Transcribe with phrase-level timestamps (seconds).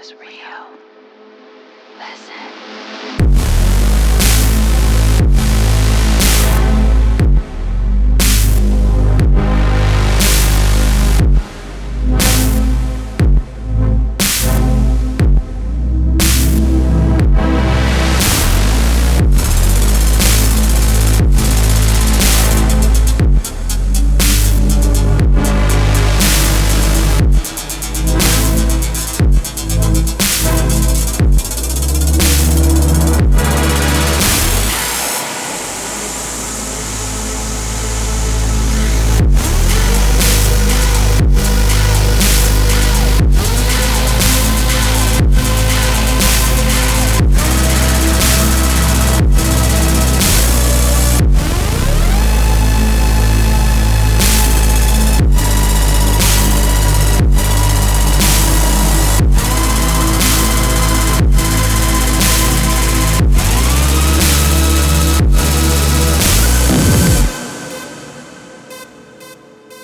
[0.00, 0.78] is real.
[1.98, 2.97] Listen.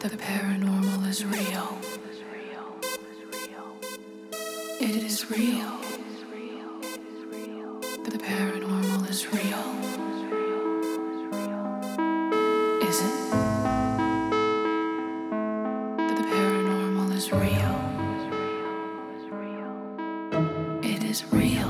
[0.00, 1.78] The paranormal is real.
[4.80, 5.78] It is real.
[8.04, 9.64] The paranormal is real.
[12.88, 13.14] Is it?
[16.16, 17.76] The paranormal is real.
[20.82, 21.69] It is real.